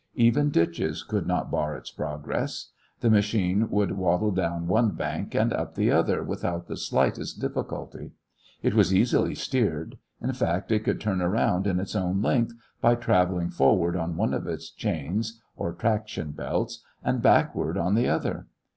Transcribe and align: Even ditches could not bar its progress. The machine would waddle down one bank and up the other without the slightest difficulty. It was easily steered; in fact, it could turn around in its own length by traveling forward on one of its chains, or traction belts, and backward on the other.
Even 0.15 0.49
ditches 0.49 1.03
could 1.03 1.27
not 1.27 1.51
bar 1.51 1.75
its 1.75 1.91
progress. 1.91 2.71
The 3.01 3.09
machine 3.11 3.69
would 3.69 3.91
waddle 3.91 4.31
down 4.31 4.65
one 4.67 4.95
bank 4.95 5.35
and 5.35 5.53
up 5.53 5.75
the 5.75 5.91
other 5.91 6.23
without 6.23 6.65
the 6.65 6.75
slightest 6.75 7.39
difficulty. 7.39 8.13
It 8.63 8.73
was 8.73 8.91
easily 8.95 9.35
steered; 9.35 9.99
in 10.19 10.33
fact, 10.33 10.71
it 10.71 10.79
could 10.85 10.99
turn 10.99 11.21
around 11.21 11.67
in 11.67 11.79
its 11.79 11.95
own 11.95 12.19
length 12.19 12.55
by 12.81 12.95
traveling 12.95 13.51
forward 13.51 13.95
on 13.95 14.17
one 14.17 14.33
of 14.33 14.47
its 14.47 14.71
chains, 14.71 15.39
or 15.55 15.71
traction 15.71 16.31
belts, 16.31 16.83
and 17.03 17.21
backward 17.21 17.77
on 17.77 17.93
the 17.93 18.09
other. 18.09 18.47